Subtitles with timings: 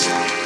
[0.00, 0.37] Thanks.